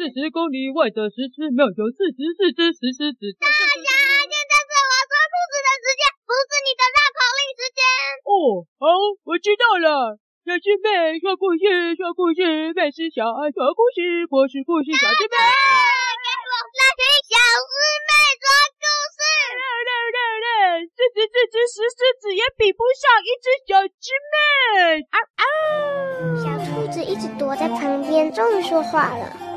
[0.00, 3.20] 四十公里外的石狮庙有四十四只石狮子。
[3.36, 7.84] 大侠，现在是我说兔子的时间，不是你的绕口令时间。
[8.24, 8.88] 哦，好，
[9.28, 10.16] 我知道了。
[10.48, 15.36] 小师妹说故事，说故事，妹是小爱说故事，我是故事小师妹。
[15.36, 17.76] 给我来听小师
[18.08, 18.10] 妹
[18.40, 18.48] 说
[18.80, 19.20] 故事。
[20.96, 25.04] 四十四只石狮子也比不上一只小师妹。
[25.12, 25.44] 啊啊！
[26.40, 29.49] 小兔子一直躲在旁边，终于说话了。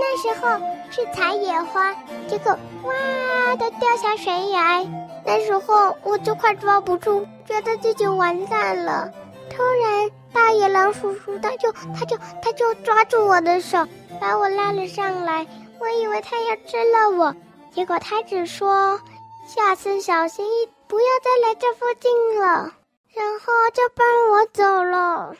[0.00, 0.58] 那时候
[0.90, 1.94] 去采野花，
[2.28, 4.86] 结果哇的掉下悬崖。
[5.24, 9.12] 那时候我就快抓不住，觉得自己完蛋了。
[9.50, 13.86] 突然，大野狼叔叔他就他就他就抓住我的手，
[14.20, 15.46] 把我拉了上来。
[15.78, 17.34] 我以为他要吃了我，
[17.72, 19.00] 结果他只说
[19.46, 22.72] 下次小心一，不要再来这附近了，
[23.12, 25.34] 然后就放我走了。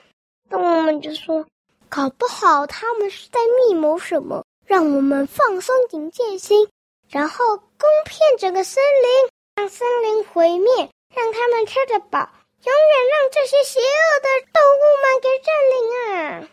[0.50, 1.44] 动物们就说。
[1.88, 6.68] 搞不好他们是在密谋什么，让我们放松警戒心，
[7.08, 12.18] 然后攻骗整个森林，让森林毁灭，让他们吃得饱，
[12.64, 16.48] 永远让这些邪恶的动物们给占领啊！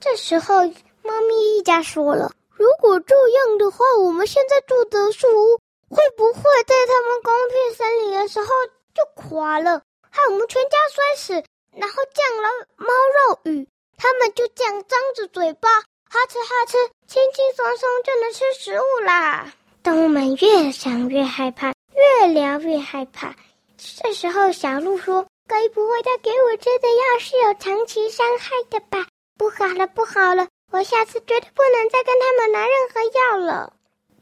[0.00, 0.62] 这时候，
[1.02, 5.58] 猫咪一家说了：“如果这样的话，我们现在住的树屋
[5.90, 8.46] 会不会在他们攻骗森林的时候
[8.94, 11.32] 就垮了，害我们全家摔死，
[11.72, 13.68] 然后降了猫肉雨？”
[13.98, 19.52] 他们就这样张着嘴巴，哈吃哈吃，轻轻松松就能吃食物啦。
[19.82, 23.34] 动物们越想越害怕，越聊越害怕。
[23.76, 29.06] 这时候，小鹿说：“该不会他给我吃的药是有长期伤害的吧？
[29.36, 33.72] 不好了，不好了，我下次绝对不能再跟他们拿任何药了。”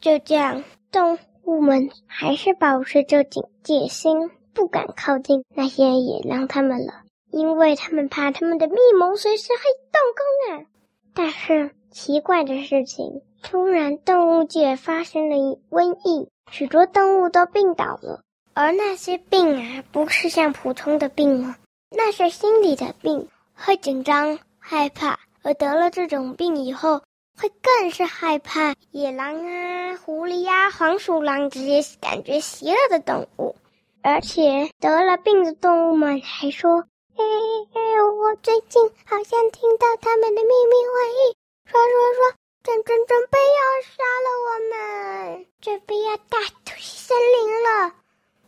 [0.00, 7.02] 就这样，动物们还是保持着警戒心，不敢靠近那些野狼他们了。
[7.36, 9.60] 因为他们怕他们的密谋随时会
[9.92, 10.66] 动工啊！
[11.14, 15.36] 但是奇怪的事情，突然动物界发生了
[15.68, 18.22] 瘟疫，许多动物都病倒了。
[18.54, 21.56] 而那些病啊，不是像普通的病了，
[21.90, 27.02] 那是心理的病，会紧张、害怕，而得了这种病以后，
[27.38, 33.56] 会更是害怕野狼啊、狐狸呀、啊、黄鼠狼这些感觉邪恶的动物。
[34.00, 36.84] 而且得了病的动物们还说。
[37.18, 44.48] 嘿嘿嘿，我最近好像听到他们的秘密会议，说说说，准准准备要杀了我
[45.32, 47.94] 们，准备要大屠森林了。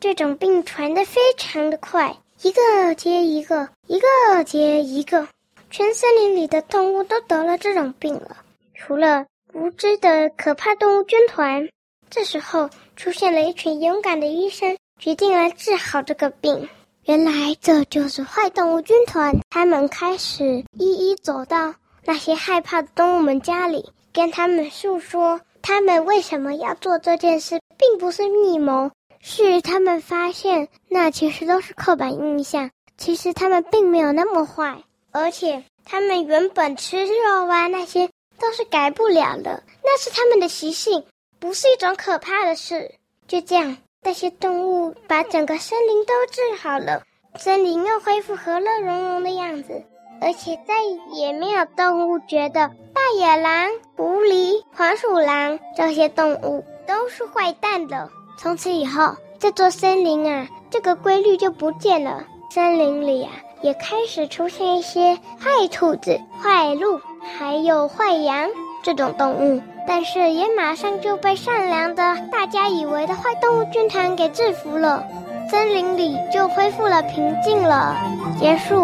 [0.01, 5.27] 这种病传得非常的快，一个接一个，一个接一个，
[5.71, 8.37] 全森林里的动物都得了这种病了，
[8.75, 9.25] 除了
[9.55, 11.71] 无知的可怕动物军团。
[12.11, 16.69] 这时候出现了一群勇敢的医生，决定来治好这个病。
[17.09, 21.75] 原来这就是坏动物军团，他们开始一一走到
[22.05, 28.91] 那些害怕的动物们家里，跟他们诉说他们为什么要做这件事，并不是密谋，
[29.23, 41.07] 是他们发现那其实都是刻板印象，其实他们并没有那么坏，而且他们原本吃肉啊那些都是改不了的，那是他们的习性，
[41.39, 42.97] 不是一种可怕的事。
[43.27, 43.79] 就这样。
[44.09, 47.03] 那些动物把整个森林都治好了，
[47.37, 49.85] 森林又恢复和乐融融的样子，
[50.23, 50.77] 而且再
[51.13, 58.09] 也没有动物觉得大野狼、狐狸、黄鼠狼这些动物都是坏蛋的。
[58.39, 62.25] 从此以后，这座森林啊，这个规律就不见了。
[62.51, 63.31] 森林里啊，
[63.61, 68.49] 也开始出现一些坏兔子、坏鹿，还有坏羊
[68.83, 69.61] 这种动物。
[69.89, 75.03] 但是也马上就被善良的大家以为的坏动物军团给制服了，
[75.51, 77.97] 森林里就恢复了平静了。
[78.39, 78.75] 结束。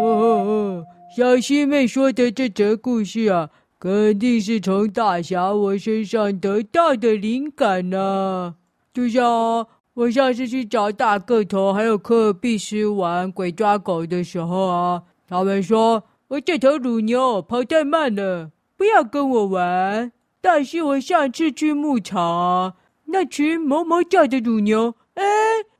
[0.00, 0.84] 哦哦哦，
[1.16, 3.48] 小狮妹说的这则故事啊，
[3.78, 8.54] 肯定是从大侠我身上得到的灵感呢、啊。
[8.92, 16.02] 就像、啊、我上次去找大个头还有科尔必斯玩鬼抓狗的时候啊，他们说。
[16.32, 20.12] 我这头乳牛跑太慢了，不要跟我玩。
[20.40, 22.74] 但是我上次去牧场，
[23.04, 25.24] 那群哞哞叫的乳牛，哎，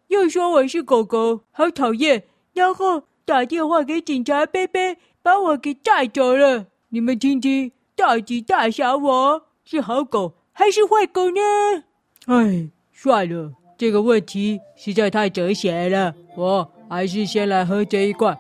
[0.09, 2.25] 又说我是狗狗，好讨厌。
[2.53, 6.67] 然后打电话给警察贝贝，把我给带走了。
[6.91, 11.41] 你们听听，到底大侠我是好狗还是坏狗呢？
[12.27, 18.37] 哎，算了，这个问题实在太哲学了，我还是先来喝这一罐。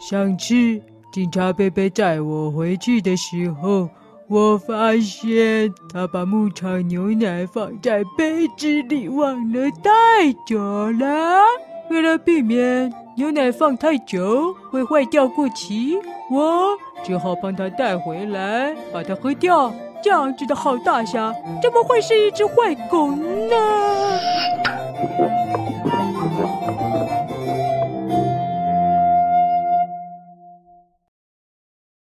[0.00, 0.80] 想吃。
[1.14, 3.88] 警察贝贝载我回去的时候，
[4.26, 9.92] 我发现他把牧场牛奶放在杯子里，忘了带
[10.44, 11.38] 走了。
[11.88, 15.96] 为了避免牛奶放太久会坏掉过期，
[16.32, 19.72] 我只好帮他带回来，把它喝掉。
[20.02, 21.32] 这样子的好大侠，
[21.62, 23.93] 怎么会是一只坏狗呢？